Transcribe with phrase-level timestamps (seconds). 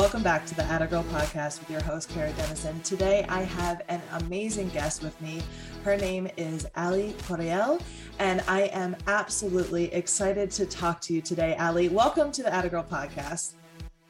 [0.00, 2.80] Welcome back to the Atta Girl podcast with your host, Kara Dennison.
[2.80, 5.42] Today, I have an amazing guest with me.
[5.84, 7.78] Her name is Allie Correal,
[8.18, 11.90] and I am absolutely excited to talk to you today, Allie.
[11.90, 13.52] Welcome to the Atta Girl podcast.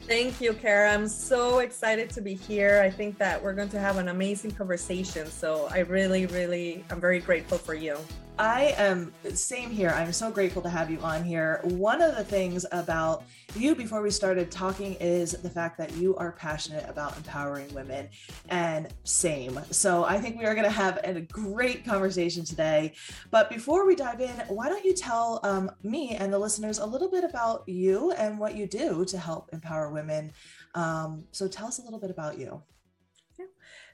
[0.02, 0.94] Thank you, Kara.
[0.94, 2.80] I'm so excited to be here.
[2.84, 5.26] I think that we're going to have an amazing conversation.
[5.26, 7.98] So I really, really, I'm very grateful for you.
[8.40, 9.90] I am same here.
[9.90, 11.60] I'm so grateful to have you on here.
[11.62, 16.16] One of the things about you before we started talking is the fact that you
[16.16, 18.08] are passionate about empowering women
[18.48, 19.60] and same.
[19.70, 22.94] So I think we are going to have a great conversation today.
[23.30, 26.86] But before we dive in, why don't you tell um, me and the listeners a
[26.86, 30.32] little bit about you and what you do to help empower women?
[30.74, 32.62] Um, so tell us a little bit about you.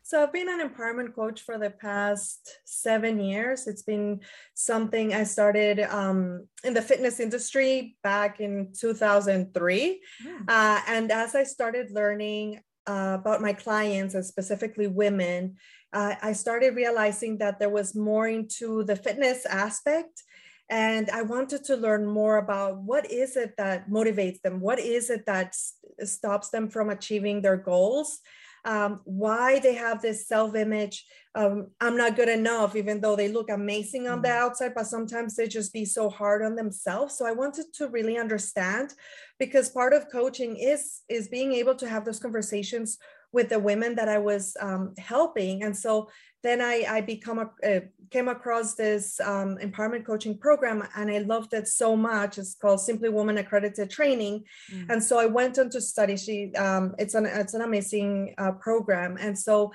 [0.06, 3.66] So I've been an empowerment coach for the past seven years.
[3.66, 4.20] It's been
[4.54, 10.00] something I started um, in the fitness industry back in 2003.
[10.24, 10.38] Yeah.
[10.46, 15.56] Uh, and as I started learning uh, about my clients and specifically women,
[15.92, 20.22] uh, I started realizing that there was more into the fitness aspect
[20.68, 25.10] and i wanted to learn more about what is it that motivates them what is
[25.10, 25.54] it that
[26.02, 28.18] stops them from achieving their goals
[28.66, 33.48] um, why they have this self-image um, i'm not good enough even though they look
[33.50, 34.44] amazing on the mm-hmm.
[34.44, 38.18] outside but sometimes they just be so hard on themselves so i wanted to really
[38.18, 38.92] understand
[39.38, 42.98] because part of coaching is is being able to have those conversations
[43.32, 46.08] with the women that i was um, helping and so
[46.46, 47.80] then I, I become a, uh,
[48.12, 52.38] came across this um, empowerment coaching program and I loved it so much.
[52.38, 54.88] It's called Simply Woman Accredited Training, mm.
[54.88, 56.16] and so I went on to study.
[56.16, 59.72] She um, it's an it's an amazing uh, program, and so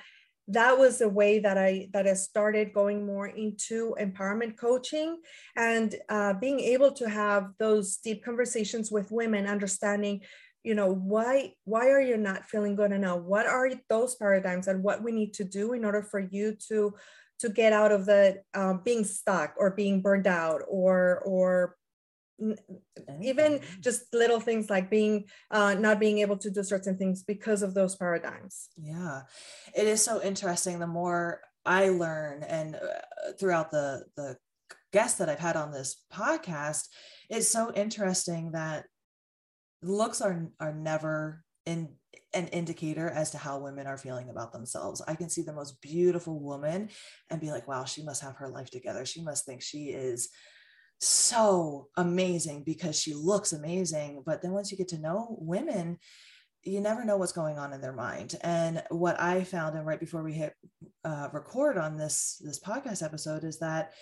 [0.48, 5.18] that was the way that I that I started going more into empowerment coaching
[5.56, 10.22] and uh, being able to have those deep conversations with women, understanding
[10.64, 13.20] you know why why are you not feeling good enough?
[13.20, 16.94] What are those paradigms and what we need to do in order for you to
[17.40, 21.76] to get out of the um, being stuck or being burned out or or
[23.20, 27.62] even just little things like being uh, not being able to do certain things because
[27.62, 28.68] of those paradigms.
[28.76, 29.22] Yeah.
[29.76, 30.78] It is so interesting.
[30.78, 34.36] The more i learn and uh, throughout the the
[34.92, 36.88] guests that i've had on this podcast
[37.30, 38.84] it's so interesting that
[39.82, 41.90] looks are are never in
[42.34, 45.02] an indicator as to how women are feeling about themselves.
[45.06, 46.88] I can see the most beautiful woman
[47.30, 49.04] and be like, wow, she must have her life together.
[49.04, 50.30] She must think she is
[50.98, 54.22] so amazing because she looks amazing.
[54.24, 55.98] But then once you get to know women,
[56.62, 58.36] you never know what's going on in their mind.
[58.42, 60.54] And what I found, and right before we hit
[61.04, 63.92] uh, record on this this podcast episode, is that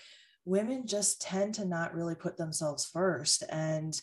[0.45, 3.99] women just tend to not really put themselves first and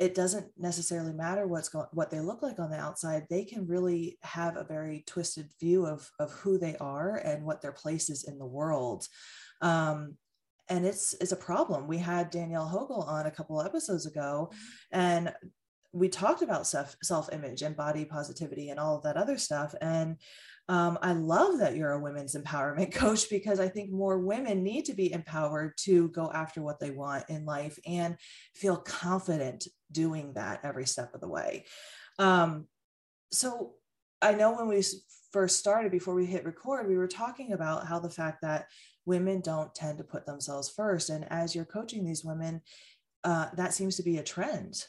[0.00, 3.66] it doesn't necessarily matter what's going what they look like on the outside they can
[3.66, 8.08] really have a very twisted view of of who they are and what their place
[8.08, 9.06] is in the world.
[9.60, 10.16] Um,
[10.70, 11.86] and it's it's a problem.
[11.86, 14.50] We had danielle hogel on a couple episodes ago
[14.90, 15.32] and
[15.92, 19.74] we talked about self self image and body positivity and all of that other stuff
[19.82, 20.16] and
[20.70, 24.84] um, I love that you're a women's empowerment coach because I think more women need
[24.84, 28.16] to be empowered to go after what they want in life and
[28.54, 31.64] feel confident doing that every step of the way.
[32.20, 32.68] Um,
[33.32, 33.72] so
[34.22, 34.80] I know when we
[35.32, 38.68] first started, before we hit record, we were talking about how the fact that
[39.04, 41.10] women don't tend to put themselves first.
[41.10, 42.62] And as you're coaching these women,
[43.24, 44.84] uh, that seems to be a trend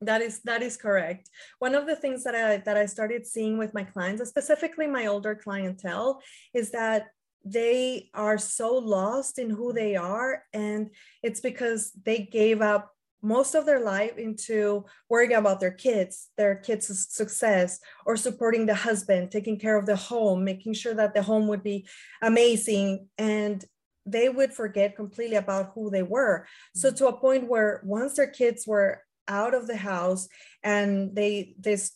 [0.00, 1.30] that is that is correct.
[1.58, 5.06] One of the things that i that i started seeing with my clients specifically my
[5.06, 6.20] older clientele
[6.54, 7.06] is that
[7.44, 10.90] they are so lost in who they are and
[11.22, 12.90] it's because they gave up
[13.22, 18.74] most of their life into worrying about their kids their kids success or supporting the
[18.74, 21.86] husband taking care of the home making sure that the home would be
[22.20, 23.64] amazing and
[24.06, 26.46] they would forget completely about who they were.
[26.74, 26.96] So mm-hmm.
[26.98, 30.28] to a point where once their kids were out of the house
[30.62, 31.92] and they this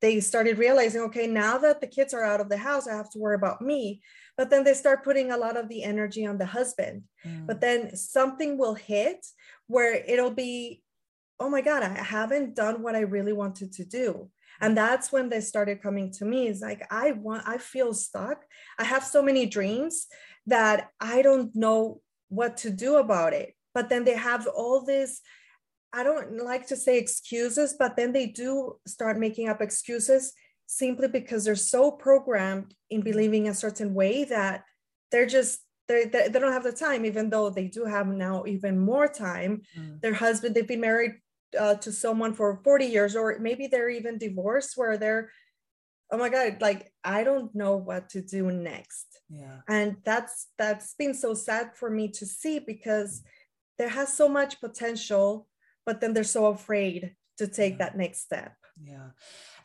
[0.00, 3.10] they started realizing okay now that the kids are out of the house i have
[3.10, 4.02] to worry about me.
[4.36, 7.02] But then they start putting a lot of the energy on the husband.
[7.26, 7.46] Mm.
[7.46, 9.24] but then something will hit
[9.66, 10.82] where it'll be
[11.38, 14.30] oh my god i haven't done what i really wanted to do.
[14.60, 16.48] And that's when they started coming to me.
[16.48, 18.38] It's like i want i feel stuck.
[18.78, 20.06] I have so many dreams
[20.46, 23.54] that i don't know what to do about it.
[23.74, 25.20] But then they have all this
[25.92, 30.32] I don't like to say excuses, but then they do start making up excuses
[30.66, 34.64] simply because they're so programmed in believing a certain way that
[35.10, 38.78] they're just they they don't have the time, even though they do have now even
[38.78, 39.62] more time.
[39.78, 40.00] Mm.
[40.00, 41.14] Their husband, they've been married
[41.58, 45.30] uh, to someone for 40 years, or maybe they're even divorced where they're
[46.12, 50.94] oh my god like i don't know what to do next yeah and that's that's
[50.94, 53.22] been so sad for me to see because
[53.78, 55.48] there has so much potential
[55.86, 58.54] but then they're so afraid to take that next step.
[58.82, 59.10] Yeah.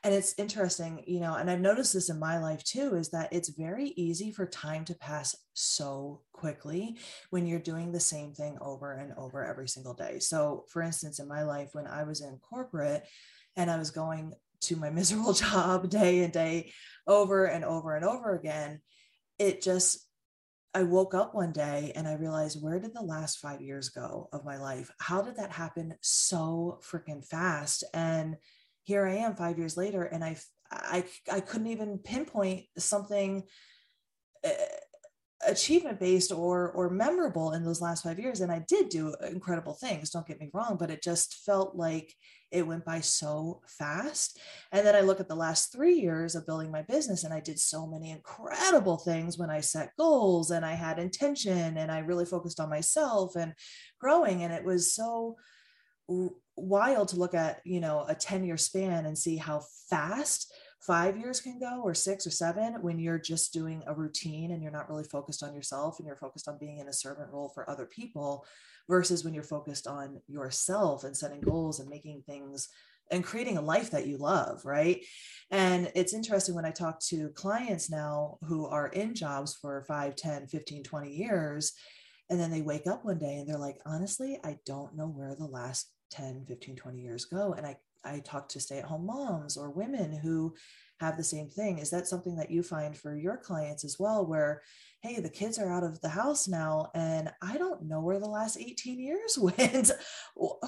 [0.04, 3.34] And it's interesting you know and i've noticed this in my life too is that
[3.34, 6.98] it's very easy for time to pass so quickly
[7.30, 10.20] when you're doing the same thing over and over every single day.
[10.20, 13.06] So for instance in my life when i was in corporate
[13.56, 16.72] and i was going to my miserable job day and day
[17.08, 18.82] over and over and over again
[19.40, 20.07] it just
[20.74, 24.30] I woke up one day and I realized where did the last five years go
[24.32, 24.92] of my life?
[25.00, 27.84] How did that happen so freaking fast?
[27.94, 28.38] And
[28.84, 30.38] here I am five years later, and I
[30.72, 33.44] I I couldn't even pinpoint something
[34.46, 34.50] uh,
[35.48, 38.42] achievement based or or memorable in those last five years.
[38.42, 40.10] And I did do incredible things.
[40.10, 42.14] Don't get me wrong, but it just felt like
[42.52, 44.40] it went by so fast.
[44.72, 47.40] And then I look at the last three years of building my business, and I
[47.40, 52.00] did so many incredible things when I set goals and I had intention and I
[52.00, 53.54] really focused on myself and
[54.00, 54.44] growing.
[54.44, 55.36] And it was so
[56.56, 61.18] wild to look at you know a 10 year span and see how fast five
[61.18, 64.72] years can go or six or seven when you're just doing a routine and you're
[64.72, 67.70] not really focused on yourself and you're focused on being in a servant role for
[67.70, 68.46] other people
[68.88, 72.70] versus when you're focused on yourself and setting goals and making things
[73.10, 75.04] and creating a life that you love right
[75.50, 80.16] and it's interesting when i talk to clients now who are in jobs for 5
[80.16, 81.74] 10 15 20 years
[82.30, 85.36] and then they wake up one day and they're like honestly i don't know where
[85.36, 87.54] the last 10 15 20 years go.
[87.54, 90.54] and i i talk to stay at home moms or women who
[91.00, 91.78] have the same thing.
[91.78, 94.62] Is that something that you find for your clients as well where
[95.02, 98.28] hey the kids are out of the house now and i don't know where the
[98.28, 99.92] last 18 years went.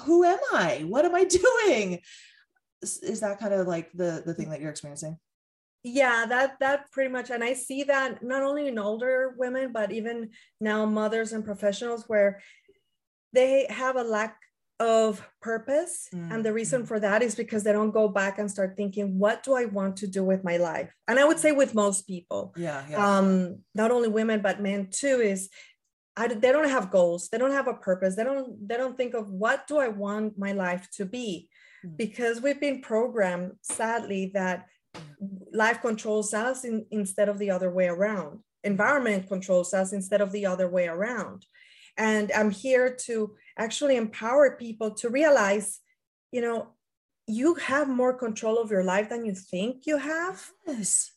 [0.04, 0.84] Who am i?
[0.86, 1.24] What am i
[1.64, 2.00] doing?
[2.82, 5.18] Is that kind of like the the thing that you're experiencing?
[5.82, 9.92] Yeah that that pretty much and i see that not only in older women but
[9.92, 10.30] even
[10.60, 12.40] now mothers and professionals where
[13.32, 14.36] they have a lack
[14.80, 16.08] of purpose.
[16.12, 16.32] Mm-hmm.
[16.32, 16.88] And the reason mm.
[16.88, 19.98] for that is because they don't go back and start thinking, what do I want
[19.98, 20.90] to do with my life?
[21.06, 23.18] And I would say with most people, yeah, yeah.
[23.18, 25.50] Um, not only women, but men too, is
[26.16, 27.28] I, they don't have goals.
[27.28, 28.16] They don't have a purpose.
[28.16, 31.50] They don't, they don't think of what do I want my life to be?
[31.84, 31.96] Mm-hmm.
[31.96, 34.66] Because we've been programmed, sadly, that
[35.52, 38.40] life controls us in, instead of the other way around.
[38.64, 41.46] Environment controls us instead of the other way around.
[41.96, 45.80] And I'm here to actually empower people to realize,
[46.32, 46.68] you know,
[47.26, 50.50] you have more control of your life than you think you have.
[50.66, 51.12] Yes.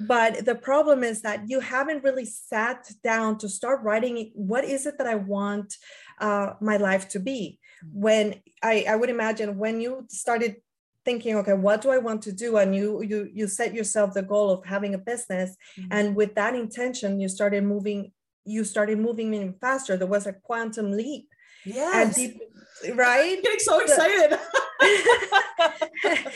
[0.00, 4.86] But the problem is that you haven't really sat down to start writing what is
[4.86, 5.76] it that I want
[6.20, 7.60] uh, my life to be.
[7.84, 8.00] Mm-hmm.
[8.00, 10.56] When I, I would imagine when you started
[11.04, 14.22] thinking okay what do i want to do and you you you set yourself the
[14.22, 15.88] goal of having a business mm-hmm.
[15.90, 18.10] and with that intention you started moving
[18.46, 21.28] you started moving even faster there was a quantum leap
[21.64, 22.06] Yes.
[22.06, 22.46] And people,
[22.94, 23.36] right?
[23.36, 24.38] I'm getting so excited.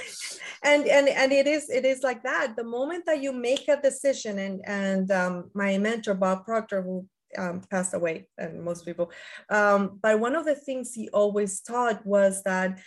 [0.63, 2.57] and and and it is it is like that.
[2.57, 7.07] The moment that you make a decision, and and um, my mentor Bob Proctor, who
[7.37, 9.11] um, passed away, and most people,
[9.51, 12.79] um, but one of the things he always taught was that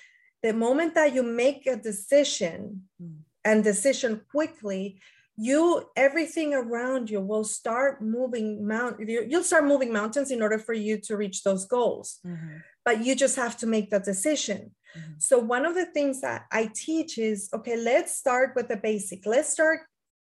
[0.41, 3.17] the moment that you make a decision mm.
[3.45, 4.99] and decision quickly,
[5.47, 5.61] you
[5.95, 8.95] everything around you will start moving mount
[9.29, 12.19] you'll start moving mountains in order for you to reach those goals.
[12.25, 12.57] Mm-hmm.
[12.85, 14.61] but you just have to make that decision.
[14.97, 15.13] Mm-hmm.
[15.19, 19.25] so one of the things that i teach is okay let's start with the basic.
[19.25, 19.79] Let's start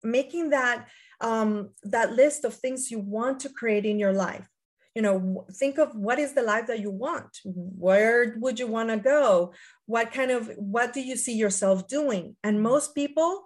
[0.03, 0.89] making that
[1.21, 4.47] um, that list of things you want to create in your life.
[4.95, 7.33] You know think of what is the life that you want.
[7.45, 9.53] Where would you want to go?
[9.87, 12.37] What kind of what do you see yourself doing?
[12.45, 13.45] And most people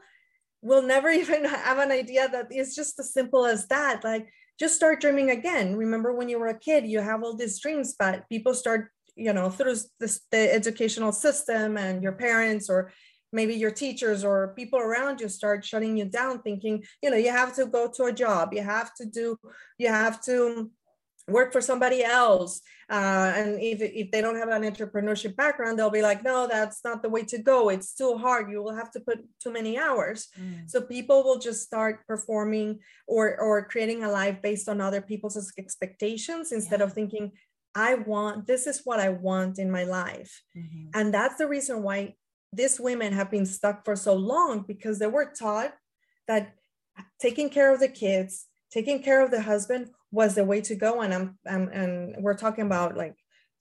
[0.63, 4.05] will never even have an idea that it's just as simple as that.
[4.05, 5.77] Like, just start dreaming again.
[5.77, 9.33] Remember when you were a kid, you have all these dreams, but people start, you
[9.33, 12.91] know, through this, the educational system and your parents or
[13.33, 17.31] maybe your teachers or people around you start shutting you down thinking you know you
[17.31, 19.37] have to go to a job you have to do
[19.79, 20.71] you have to
[21.29, 25.91] work for somebody else uh, and if, if they don't have an entrepreneurship background they'll
[25.91, 28.91] be like no that's not the way to go it's too hard you will have
[28.91, 30.69] to put too many hours mm.
[30.69, 35.53] so people will just start performing or or creating a life based on other people's
[35.59, 36.87] expectations instead yeah.
[36.87, 37.31] of thinking
[37.75, 40.89] i want this is what i want in my life mm-hmm.
[40.95, 42.15] and that's the reason why
[42.53, 45.75] these women have been stuck for so long because they were taught
[46.27, 46.55] that
[47.21, 51.01] taking care of the kids taking care of the husband was the way to go.
[51.01, 53.15] And I'm, I'm and we're talking about like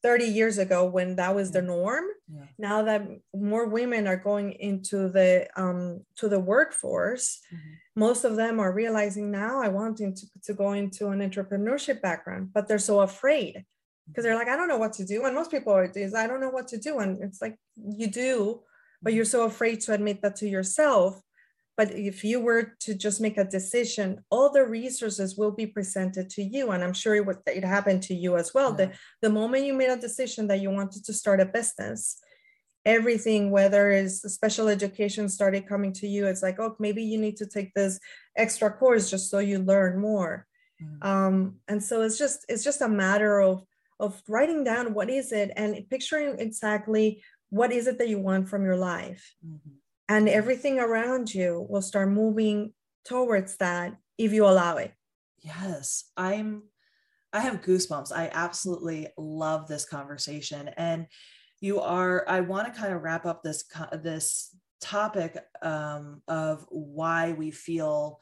[0.04, 2.06] 30 years ago when that was the norm.
[2.30, 2.46] Yeah.
[2.58, 7.74] now that more women are going into the um, to the workforce mm-hmm.
[7.96, 10.14] most of them are realizing now i want to,
[10.44, 13.64] to go into an entrepreneurship background but they're so afraid
[14.08, 15.26] because they're like i don't know what to do.
[15.26, 17.00] And most people are is i don't know what to do.
[17.00, 18.62] And it's like you do
[19.02, 21.20] but you're so afraid to admit that to yourself
[21.78, 26.28] but if you were to just make a decision, all the resources will be presented
[26.32, 26.72] to you.
[26.72, 28.72] And I'm sure it, would, it happened to you as well.
[28.72, 28.88] Yeah.
[28.88, 28.92] The,
[29.22, 32.20] the moment you made a decision that you wanted to start a business,
[32.84, 37.38] everything, whether it's special education started coming to you, it's like, oh, maybe you need
[37.38, 38.00] to take this
[38.36, 40.48] extra course just so you learn more.
[40.82, 41.08] Mm-hmm.
[41.08, 43.64] Um, and so it's just it's just a matter of
[44.00, 48.48] of writing down what is it and picturing exactly what is it that you want
[48.48, 49.34] from your life.
[49.46, 49.78] Mm-hmm
[50.10, 52.74] and everything around you will start moving
[53.06, 54.94] towards that if you allow it.
[55.40, 56.64] Yes i'm
[57.34, 58.12] i have goosebumps.
[58.12, 60.70] I absolutely love this conversation.
[60.78, 61.08] And
[61.60, 63.66] you are i want to kind of wrap up this
[64.04, 68.20] this topic um, of why we feel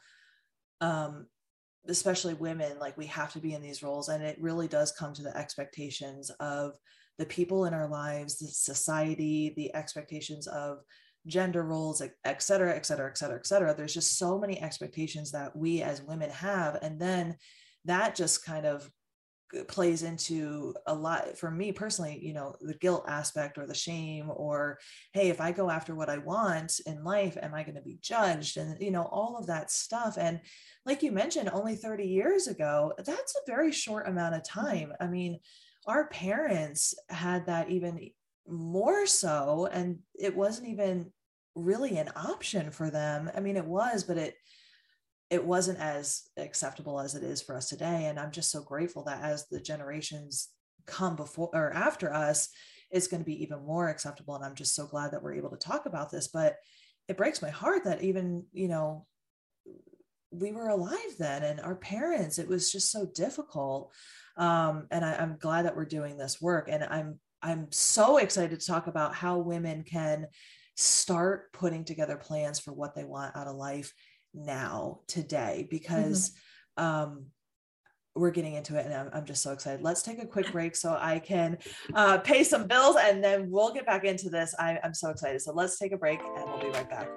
[0.80, 1.26] um,
[1.88, 4.08] especially women like we have to be in these roles.
[4.08, 6.72] And it really does come to the expectations of
[7.18, 10.80] the people in our lives the society the expectations of
[11.26, 13.74] gender roles, et cetera, et cetera, et cetera, et cetera.
[13.74, 16.78] There's just so many expectations that we as women have.
[16.82, 17.36] And then
[17.84, 18.90] that just kind of
[19.68, 24.30] plays into a lot for me personally you know the guilt aspect or the shame
[24.34, 24.76] or
[25.12, 27.98] hey if i go after what i want in life am i going to be
[28.00, 30.40] judged and you know all of that stuff and
[30.84, 34.66] like you mentioned only 30 years ago that's a very short amount of mm-hmm.
[34.66, 35.38] time i mean
[35.86, 38.10] our parents had that even
[38.48, 41.12] more so and it wasn't even
[41.56, 43.30] really an option for them.
[43.34, 44.36] I mean, it was, but it
[45.28, 48.06] it wasn't as acceptable as it is for us today.
[48.06, 50.50] And I'm just so grateful that as the generations
[50.86, 52.48] come before or after us,
[52.92, 54.36] it's going to be even more acceptable.
[54.36, 56.28] And I'm just so glad that we're able to talk about this.
[56.28, 56.58] But
[57.08, 59.04] it breaks my heart that even, you know,
[60.30, 63.92] we were alive then and our parents, it was just so difficult.
[64.36, 66.68] Um, and I, I'm glad that we're doing this work.
[66.70, 70.26] And I'm I'm so excited to talk about how women can
[70.76, 73.92] start putting together plans for what they want out of life
[74.34, 76.30] now today because
[76.78, 76.84] mm-hmm.
[76.84, 77.26] um,
[78.14, 79.82] we're getting into it and I'm, I'm, just so excited.
[79.82, 81.58] Let's take a quick break so i can
[81.94, 84.54] uh, pay some bills and then we'll get back into this.
[84.58, 85.40] I, i'm so excited.
[85.42, 87.08] So let's take a break and we'll be right back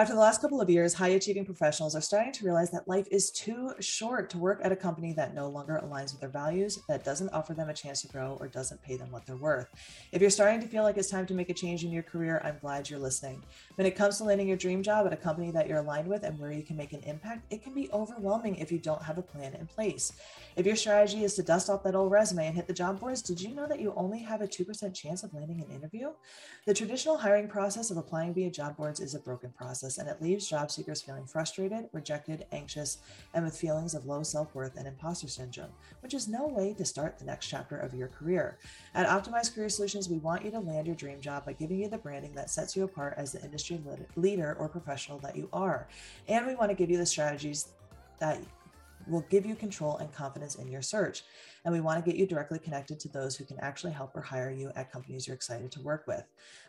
[0.00, 3.06] after the last couple of years, high achieving professionals are starting to realize that life
[3.10, 6.78] is too short to work at a company that no longer aligns with their values,
[6.88, 9.68] that doesn't offer them a chance to grow, or doesn't pay them what they're worth.
[10.10, 12.40] If you're starting to feel like it's time to make a change in your career,
[12.42, 13.42] I'm glad you're listening.
[13.74, 16.22] When it comes to landing your dream job at a company that you're aligned with
[16.22, 19.18] and where you can make an impact, it can be overwhelming if you don't have
[19.18, 20.14] a plan in place.
[20.56, 23.20] If your strategy is to dust off that old resume and hit the job boards,
[23.20, 26.12] did you know that you only have a 2% chance of landing an interview?
[26.66, 30.08] The traditional hiring process of applying via job boards is a broken process process, and
[30.08, 32.98] it leaves job seekers feeling frustrated, rejected, anxious,
[33.34, 35.70] and with feelings of low self worth and imposter syndrome,
[36.02, 38.58] which is no way to start the next chapter of your career.
[38.94, 41.88] At Optimized Career Solutions, we want you to land your dream job by giving you
[41.88, 43.80] the branding that sets you apart as the industry
[44.16, 45.88] leader or professional that you are.
[46.28, 47.68] And we want to give you the strategies
[48.18, 48.38] that
[49.06, 51.24] will give you control and confidence in your search.
[51.64, 54.22] And we want to get you directly connected to those who can actually help or
[54.22, 56.24] hire you at companies you're excited to work with.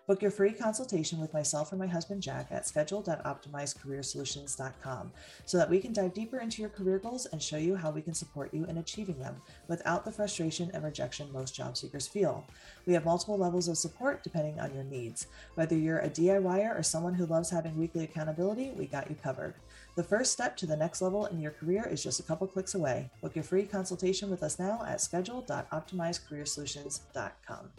[0.07, 5.11] Book your free consultation with myself or my husband Jack at schedule.optimizecareersolutions.com
[5.45, 8.01] so that we can dive deeper into your career goals and show you how we
[8.01, 12.45] can support you in achieving them without the frustration and rejection most job seekers feel.
[12.85, 15.27] We have multiple levels of support depending on your needs.
[15.55, 19.53] Whether you're a DIYer or someone who loves having weekly accountability, we got you covered.
[19.95, 22.75] The first step to the next level in your career is just a couple clicks
[22.75, 23.09] away.
[23.21, 27.69] Book your free consultation with us now at schedule.optimizecareersolutions.com.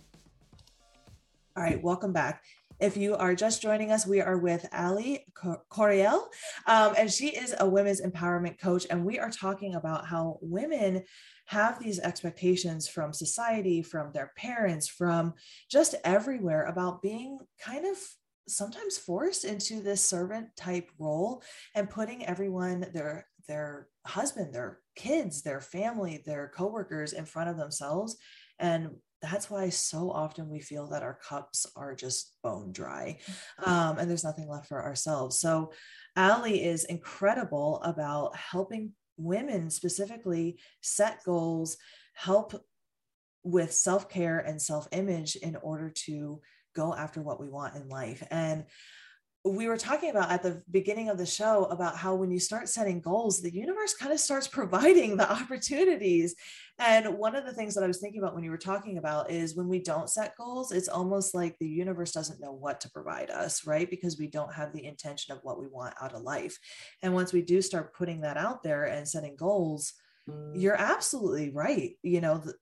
[1.57, 2.45] All right, welcome back.
[2.81, 5.25] If you are just joining us, we are with Allie
[5.71, 6.29] Correal,
[6.67, 8.87] um, and she is a women's empowerment coach.
[8.91, 11.05] And we are talking about how women
[11.47, 15.35] have these expectations from society, from their parents, from
[15.71, 17.97] just everywhere about being kind of
[18.49, 21.43] sometimes forced into this servant type role
[21.75, 27.57] and putting everyone their their husband their kids their family their coworkers in front of
[27.57, 28.17] themselves.
[28.59, 33.19] And that's why so often we feel that our cups are just bone dry
[33.65, 35.39] um, and there's nothing left for ourselves.
[35.39, 35.73] So
[36.17, 41.77] allie is incredible about helping women specifically set goals
[42.15, 42.55] help
[43.45, 46.41] with self-care and self-image in order to
[46.75, 48.27] go after what we want in life.
[48.31, 48.65] And
[49.45, 52.69] we were talking about at the beginning of the show about how when you start
[52.69, 56.37] setting goals, the universe kind of starts providing the opportunities.
[56.79, 59.31] And one of the things that I was thinking about when you were talking about
[59.31, 62.91] is when we don't set goals, it's almost like the universe doesn't know what to
[62.91, 63.91] provide us, right?
[63.91, 66.57] Because we don't have the intention of what we want out of life.
[67.03, 69.93] And once we do start putting that out there and setting goals,
[70.29, 70.53] mm.
[70.55, 71.97] you're absolutely right.
[72.03, 72.55] You know, the,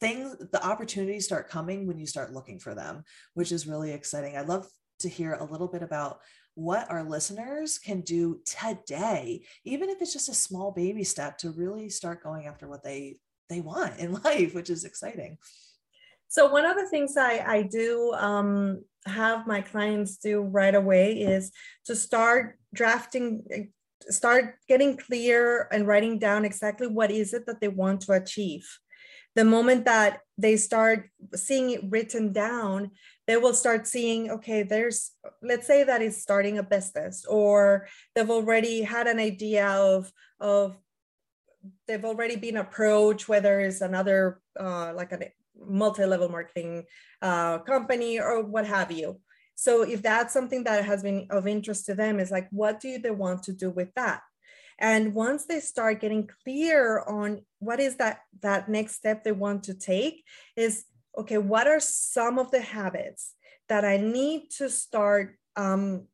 [0.00, 4.36] things the opportunities start coming when you start looking for them which is really exciting.
[4.36, 4.66] I love
[5.00, 6.20] to hear a little bit about
[6.54, 11.50] what our listeners can do today even if it's just a small baby step to
[11.50, 13.16] really start going after what they
[13.48, 15.36] they want in life which is exciting.
[16.28, 21.20] So one of the things i i do um, have my clients do right away
[21.20, 21.52] is
[21.86, 23.70] to start drafting
[24.08, 28.66] start getting clear and writing down exactly what is it that they want to achieve
[29.34, 32.90] the moment that they start seeing it written down
[33.26, 35.12] they will start seeing okay there's
[35.42, 40.76] let's say that is starting a business or they've already had an idea of of
[41.86, 45.18] they've already been approached whether it's another uh, like a
[45.58, 46.84] multi-level marketing
[47.22, 49.20] uh, company or what have you.
[49.54, 52.98] So if that's something that has been of interest to them is like what do
[52.98, 54.20] they want to do with that
[54.78, 59.64] and once they start getting clear on what is that that next step they want
[59.64, 60.24] to take
[60.56, 60.84] is
[61.16, 63.34] okay, what are some of the habits
[63.68, 66.08] that I need to start um,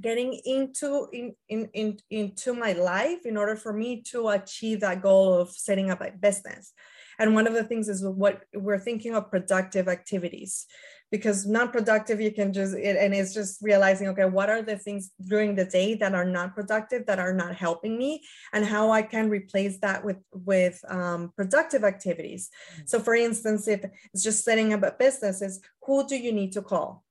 [0.00, 5.02] getting into in, in, in, into my life in order for me to achieve that
[5.02, 6.72] goal of setting up a business.
[7.18, 10.66] And one of the things is what we're thinking of productive activities
[11.10, 15.10] because non-productive you can just it, and it's just realizing okay what are the things
[15.28, 19.02] during the day that are not productive that are not helping me and how i
[19.02, 22.82] can replace that with with um, productive activities mm-hmm.
[22.86, 26.52] so for instance if it's just setting up a business is who do you need
[26.52, 27.04] to call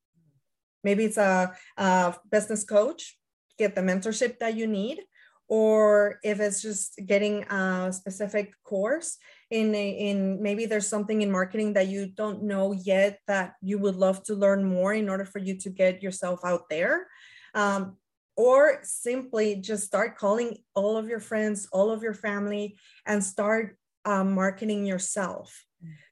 [0.84, 3.18] maybe it's a, a business coach
[3.58, 5.00] get the mentorship that you need
[5.48, 9.18] or if it's just getting a specific course
[9.54, 13.78] in a, in maybe there's something in marketing that you don't know yet that you
[13.78, 17.08] would love to learn more in order for you to get yourself out there.
[17.54, 17.98] Um,
[18.36, 23.78] or simply just start calling all of your friends all of your family and start
[24.06, 25.64] um, marketing yourself.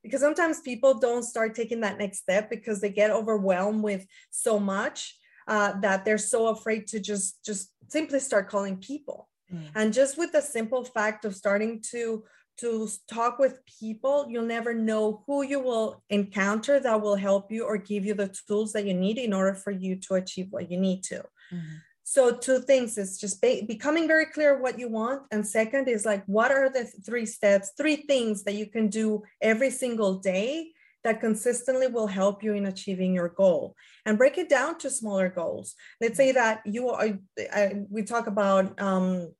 [0.04, 4.60] Because sometimes people don't start taking that next step because they get overwhelmed with so
[4.60, 9.28] much uh, that they're so afraid to just just simply start calling people.
[9.54, 9.70] Mm.
[9.76, 12.24] and just with the simple fact of starting to
[12.62, 17.64] to talk with people you'll never know who you will encounter that will help you
[17.66, 20.72] or give you the tools that you need in order for you to achieve what
[20.72, 21.18] you need to.
[21.54, 21.76] Mm-hmm.
[22.04, 26.06] so two things is just be- becoming very clear what you want and second is
[26.06, 30.72] like what are the three steps three things that you can do every single day
[31.04, 33.76] that consistently will help you in achieving your goal?
[34.06, 35.76] And break it down to smaller goals.
[36.00, 37.10] Let's say that you are
[37.54, 39.34] I, we talk about um,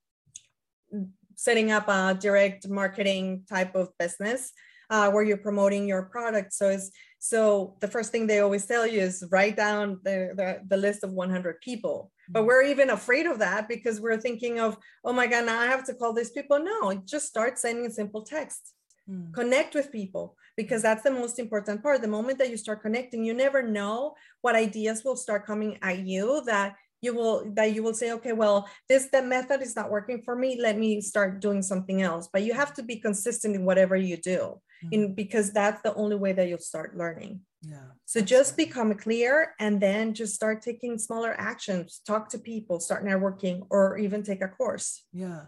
[1.42, 4.52] setting up a direct marketing type of business
[4.92, 8.86] uh, where you're promoting your product so it's so the first thing they always tell
[8.86, 12.48] you is write down the, the, the list of 100 people but mm-hmm.
[12.48, 15.84] we're even afraid of that because we're thinking of oh my god now i have
[15.84, 18.74] to call these people no just start sending simple text
[19.10, 19.34] mm.
[19.34, 22.02] connect with people because that's the most important part.
[22.02, 26.00] The moment that you start connecting, you never know what ideas will start coming at
[26.00, 29.92] you that you will that you will say okay well this the method is not
[29.92, 33.56] working for me let me start doing something else but you have to be consistent
[33.56, 34.40] in whatever you do
[34.84, 34.88] mm-hmm.
[34.92, 39.54] in because that's the only way that you'll start learning yeah so just become clear
[39.60, 44.42] and then just start taking smaller actions talk to people start networking or even take
[44.42, 45.42] a course yeah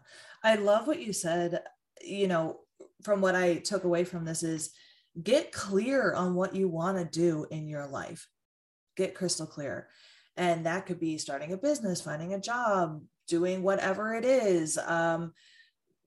[0.43, 1.61] i love what you said
[2.01, 2.59] you know
[3.03, 4.71] from what i took away from this is
[5.21, 8.27] get clear on what you want to do in your life.
[8.95, 9.87] Get crystal clear.
[10.37, 15.33] And that could be starting a business, finding a job, doing whatever it is, um,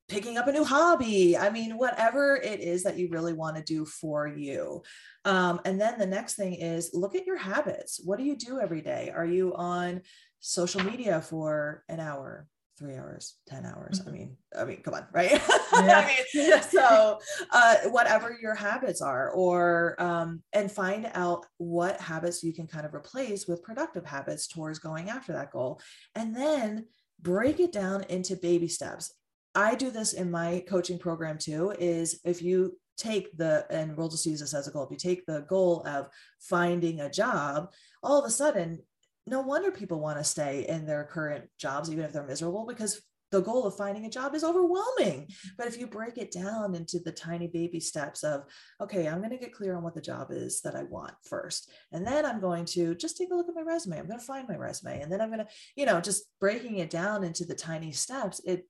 [0.09, 1.37] picking up a new hobby.
[1.37, 4.83] I mean, whatever it is that you really want to do for you.
[5.25, 8.01] Um, and then the next thing is look at your habits.
[8.05, 9.13] What do you do every day?
[9.15, 10.03] Are you on
[10.41, 12.47] social media for an hour,
[12.79, 14.01] three hours, 10 hours.
[14.01, 14.09] Mm-hmm.
[14.09, 15.41] I mean, I mean, come on, right?
[15.73, 15.99] Yeah.
[15.99, 17.19] I mean, so
[17.51, 22.87] uh, whatever your habits are, or um, and find out what habits you can kind
[22.87, 25.81] of replace with productive habits towards going after that goal.
[26.15, 26.87] And then
[27.21, 29.13] break it down into baby steps.
[29.55, 34.09] I do this in my coaching program too, is if you take the and we'll
[34.09, 36.09] just use this as a goal if you take the goal of
[36.41, 37.71] finding a job
[38.03, 38.79] all of a sudden
[39.27, 43.01] no wonder people want to stay in their current jobs, even if they're miserable, because
[43.33, 45.29] the goal of finding a job is overwhelming.
[45.59, 48.45] But if you break it down into the tiny baby steps of,
[48.81, 51.71] okay, I'm going to get clear on what the job is that I want first.
[51.93, 53.99] And then I'm going to just take a look at my resume.
[53.99, 55.01] I'm going to find my resume.
[55.01, 58.41] And then I'm going to, you know, just breaking it down into the tiny steps,
[58.45, 58.67] it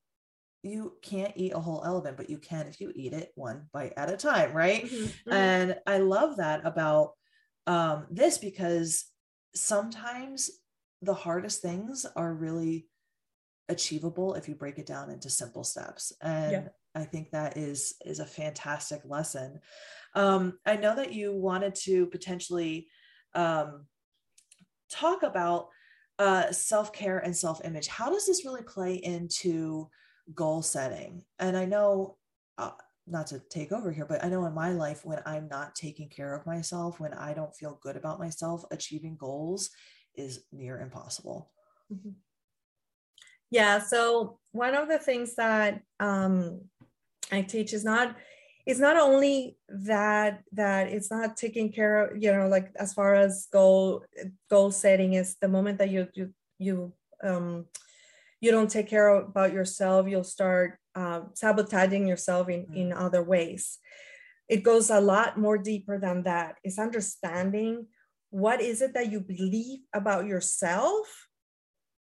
[0.62, 3.92] you can't eat a whole elephant, but you can if you eat it one bite
[3.96, 4.84] at a time, right?
[4.84, 5.04] Mm-hmm.
[5.04, 5.32] mm-hmm.
[5.32, 7.12] And I love that about
[7.66, 9.04] um, this because
[9.56, 10.50] sometimes
[11.02, 12.86] the hardest things are really
[13.68, 16.12] achievable if you break it down into simple steps.
[16.22, 16.68] And yeah.
[16.94, 19.60] i think that is is a fantastic lesson.
[20.14, 22.88] Um, i know that you wanted to potentially
[23.34, 23.86] um,
[24.90, 25.68] talk about
[26.18, 27.88] uh, self-care and self-image.
[27.88, 29.90] How does this really play into
[30.34, 31.22] goal setting?
[31.38, 32.16] And i know
[32.58, 32.70] uh,
[33.06, 36.08] not to take over here but i know in my life when i'm not taking
[36.08, 39.70] care of myself when i don't feel good about myself achieving goals
[40.16, 41.50] is near impossible
[41.92, 42.10] mm-hmm.
[43.50, 43.78] Yeah.
[43.78, 46.62] So one of the things that um,
[47.30, 48.16] I teach is not
[48.64, 53.14] it's not only that that it's not taking care of you know like as far
[53.14, 54.04] as goal
[54.50, 56.92] goal setting is the moment that you you you
[57.22, 57.66] um
[58.40, 63.01] you don't take care about yourself you'll start uh, sabotaging yourself in in mm.
[63.01, 63.79] other ways
[64.49, 67.87] it goes a lot more deeper than that it's understanding
[68.31, 71.27] what is it that you believe about yourself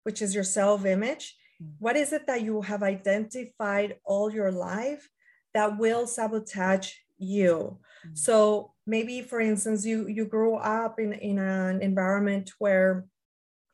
[0.06, 1.36] which is your self image.
[1.62, 1.74] Mm.
[1.80, 5.10] What is it that you have identified all your life
[5.54, 7.80] that will sabotage you?
[8.08, 8.18] Mm.
[8.18, 13.06] So maybe, for instance, you you grew up in in an environment where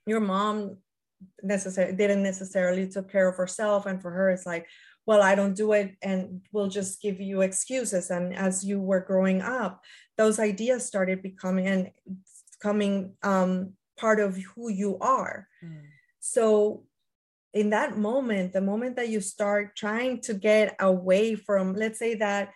[0.07, 0.77] your mom
[1.43, 4.67] necessarily didn't necessarily took care of herself, and for her, it's like,
[5.05, 8.11] well, I don't do it, and we'll just give you excuses.
[8.11, 9.81] And as you were growing up,
[10.17, 11.91] those ideas started becoming and
[12.61, 15.47] coming um, part of who you are.
[15.63, 15.81] Mm.
[16.19, 16.83] So
[17.53, 22.15] in that moment, the moment that you start trying to get away from, let's say
[22.15, 22.51] that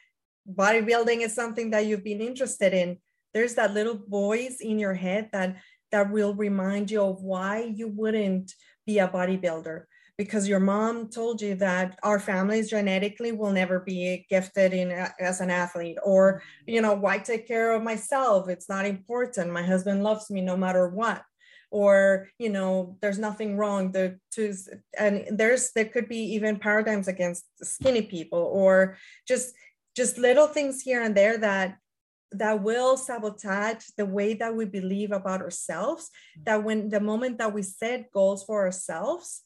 [0.47, 2.97] bodybuilding is something that you've been interested in,
[3.33, 5.57] there's that little voice in your head that
[5.91, 8.53] that will remind you of why you wouldn't
[8.85, 9.83] be a bodybuilder.
[10.17, 15.41] Because your mom told you that our families genetically will never be gifted in as
[15.41, 18.47] an athlete or you know why take care of myself?
[18.47, 19.51] It's not important.
[19.51, 21.21] My husband loves me no matter what.
[21.69, 23.91] Or you know there's nothing wrong.
[23.91, 24.53] The to
[24.97, 29.53] and there's there could be even paradigms against skinny people or just
[29.97, 31.77] just little things here and there that
[32.39, 36.09] that will sabotage the way that we believe about ourselves
[36.43, 39.41] that when the moment that we set goals for ourselves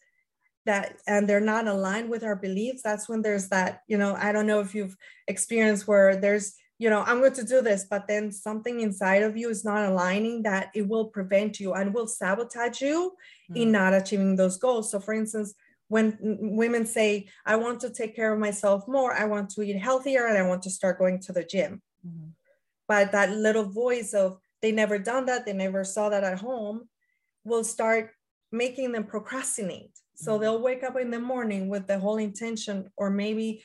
[0.65, 4.31] that and they're not aligned with our beliefs that's when there's that you know i
[4.31, 4.95] don't know if you've
[5.27, 9.35] experienced where there's you know, I'm going to do this, but then something inside of
[9.35, 13.13] you is not aligning that it will prevent you and will sabotage you
[13.51, 13.61] mm.
[13.61, 14.89] in not achieving those goals.
[14.89, 15.53] So, for instance,
[15.89, 19.75] when women say, I want to take care of myself more, I want to eat
[19.75, 21.81] healthier, and I want to start going to the gym.
[22.07, 22.29] Mm-hmm.
[22.89, 26.89] But that little voice of, they never done that, they never saw that at home,
[27.45, 28.11] will start
[28.51, 29.93] making them procrastinate.
[30.15, 30.41] So mm-hmm.
[30.41, 33.63] they'll wake up in the morning with the whole intention, or maybe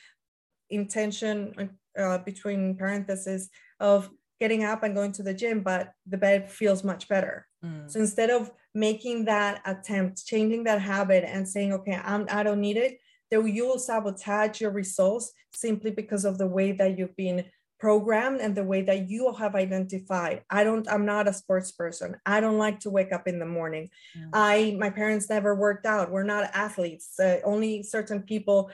[0.69, 4.09] intention uh, between parentheses of
[4.39, 7.47] getting up and going to the gym, but the bed feels much better.
[7.63, 7.89] Mm.
[7.89, 12.61] So instead of making that attempt, changing that habit and saying, okay, I'm, I don't
[12.61, 12.99] need it,
[13.31, 17.45] then you will sabotage your results simply because of the way that you've been
[17.79, 22.15] programmed and the way that you have identified i don't i'm not a sports person.
[22.25, 23.89] I don't like to wake up in the morning.
[24.33, 26.11] I my parents never worked out.
[26.11, 27.19] We're not athletes.
[27.19, 28.71] Uh, only certain people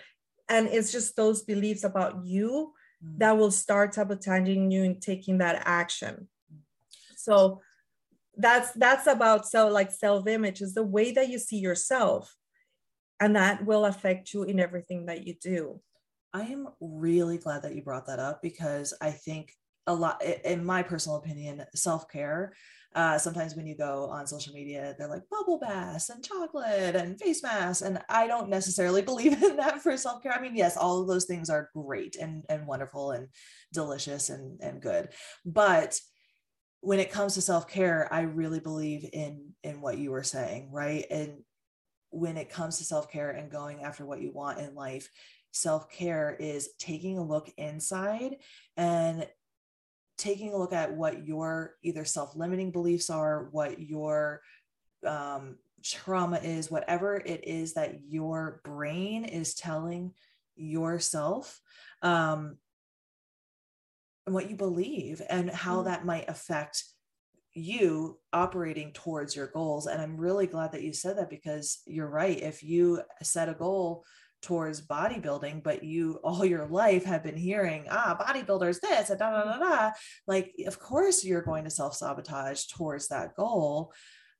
[0.49, 3.19] and it's just those beliefs about you mm.
[3.19, 6.27] that will start sabotaging you and taking that action.
[7.15, 7.61] So
[8.37, 12.35] that's that's about so like self-image is the way that you see yourself
[13.19, 15.79] and that will affect you in everything that you do
[16.33, 19.53] i am really glad that you brought that up because i think
[19.87, 22.53] a lot in my personal opinion self-care
[22.93, 27.17] uh, sometimes when you go on social media, they're like bubble baths and chocolate and
[27.17, 27.81] face masks.
[27.81, 30.33] And I don't necessarily believe in that for self care.
[30.33, 33.29] I mean, yes, all of those things are great and, and wonderful and
[33.73, 35.09] delicious and, and good.
[35.45, 35.99] But
[36.81, 40.71] when it comes to self care, I really believe in in what you were saying,
[40.71, 41.05] right?
[41.09, 41.43] And
[42.09, 45.07] when it comes to self care and going after what you want in life,
[45.51, 48.37] self care is taking a look inside
[48.77, 49.27] and
[50.17, 54.41] taking a look at what your either self-limiting beliefs are what your
[55.05, 60.13] um, trauma is whatever it is that your brain is telling
[60.55, 61.59] yourself
[62.01, 62.57] um,
[64.25, 65.85] and what you believe and how mm-hmm.
[65.85, 66.83] that might affect
[67.53, 72.07] you operating towards your goals and i'm really glad that you said that because you're
[72.07, 74.05] right if you set a goal
[74.41, 79.31] towards bodybuilding, but you all your life have been hearing, ah, bodybuilders this and da
[79.31, 79.91] da da da.
[80.27, 83.93] Like, of course, you're going to self sabotage towards that goal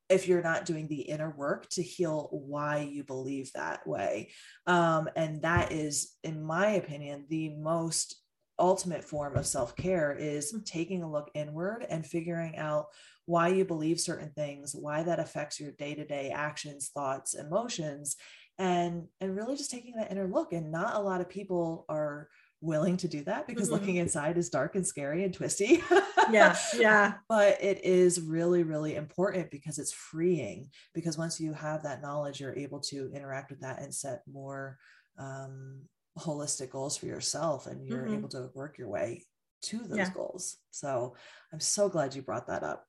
[0.10, 4.32] if you're not doing the inner work to heal why you believe that way.
[4.68, 8.22] Um, and that is, in my opinion, the most
[8.60, 10.64] ultimate form of self care is mm.
[10.66, 12.88] taking a look inward and figuring out
[13.26, 18.16] why you believe certain things, why that affects your day to day actions, thoughts, emotions,
[18.62, 20.54] and and really just taking that inner look.
[20.54, 22.30] And not a lot of people are
[22.62, 23.74] willing to do that because mm-hmm.
[23.74, 25.84] looking inside is dark and scary and twisty.
[26.30, 27.16] yeah, yeah.
[27.28, 30.70] But it is really, really important because it's freeing.
[30.94, 34.78] Because once you have that knowledge, you're able to interact with that and set more
[35.18, 35.82] um,
[36.20, 38.14] holistic goals for yourself, and you're mm-hmm.
[38.14, 39.26] able to work your way
[39.64, 40.10] to those yeah.
[40.14, 40.58] goals.
[40.70, 41.16] So
[41.52, 42.86] I'm so glad you brought that up.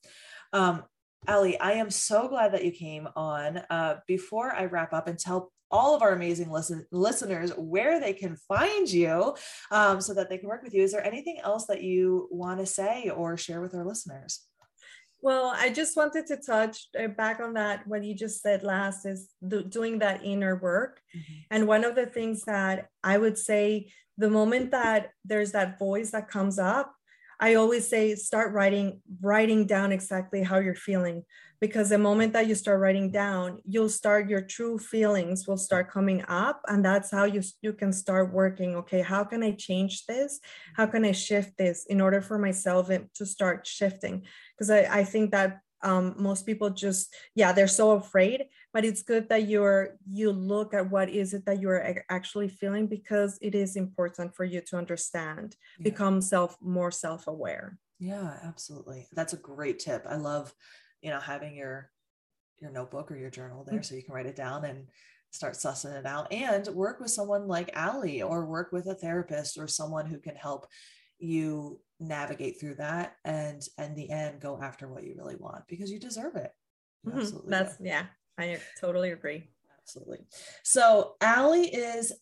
[0.52, 0.84] Um,
[1.28, 3.58] Allie, I am so glad that you came on.
[3.70, 8.12] Uh, before I wrap up and tell all of our amazing listen- listeners where they
[8.12, 9.34] can find you
[9.70, 12.58] um, so that they can work with you, is there anything else that you want
[12.58, 14.46] to say or share with our listeners?
[15.20, 17.86] Well, I just wanted to touch uh, back on that.
[17.86, 21.00] What you just said last is do, doing that inner work.
[21.16, 21.34] Mm-hmm.
[21.52, 26.10] And one of the things that I would say the moment that there's that voice
[26.10, 26.92] that comes up,
[27.42, 31.24] I always say start writing writing down exactly how you're feeling
[31.60, 35.90] because the moment that you start writing down you'll start your true feelings will start
[35.90, 40.06] coming up and that's how you you can start working okay how can I change
[40.06, 40.38] this?
[40.76, 44.22] How can I shift this in order for myself eh, to start shifting?
[44.54, 49.02] Because I, I think that um, most people just yeah they're so afraid but it's
[49.02, 53.54] good that you're you look at what is it that you're actually feeling because it
[53.54, 55.84] is important for you to understand yeah.
[55.84, 60.54] become self more self-aware yeah absolutely that's a great tip i love
[61.02, 61.90] you know having your
[62.60, 63.82] your notebook or your journal there mm-hmm.
[63.82, 64.86] so you can write it down and
[65.32, 69.58] start sussing it out and work with someone like Allie or work with a therapist
[69.58, 70.66] or someone who can help
[71.22, 75.90] you navigate through that and in the end go after what you really want because
[75.90, 76.50] you deserve it.
[77.04, 77.50] You mm-hmm.
[77.50, 77.84] That's do.
[77.84, 78.06] yeah,
[78.38, 79.48] I totally agree.
[79.80, 80.18] Absolutely.
[80.62, 82.12] So Allie is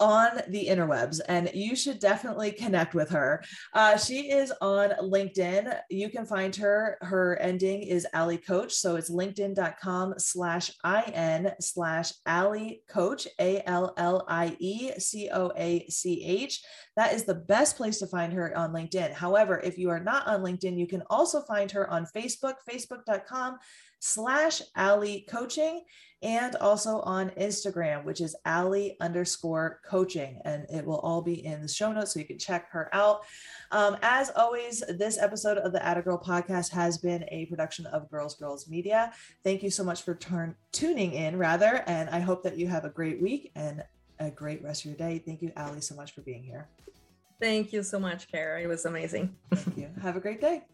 [0.00, 3.42] on the interwebs and you should definitely connect with her.
[3.74, 5.78] Uh, she is on LinkedIn.
[5.90, 6.98] You can find her.
[7.00, 8.74] Her ending is Allie Coach.
[8.74, 15.52] So it's linkedin.com slash IN slash Allie Coach, A L L I E C O
[15.56, 16.62] A C H.
[16.96, 19.12] That is the best place to find her on LinkedIn.
[19.12, 23.58] However, if you are not on LinkedIn, you can also find her on Facebook, facebook.com
[24.00, 25.82] slash Allie Coaching
[26.22, 30.40] and also on Instagram, which is Allie underscore coaching.
[30.44, 33.20] And it will all be in the show notes so you can check her out.
[33.70, 38.10] Um, as always, this episode of the Atta Girl podcast has been a production of
[38.10, 39.12] Girls Girls Media.
[39.44, 41.82] Thank you so much for turn, tuning in, rather.
[41.86, 43.82] And I hope that you have a great week and
[44.18, 45.22] a great rest of your day.
[45.24, 46.68] Thank you, Allie, so much for being here.
[47.40, 48.60] Thank you so much, Kara.
[48.60, 49.36] It was amazing.
[49.54, 49.90] Thank you.
[50.02, 50.64] Have a great day.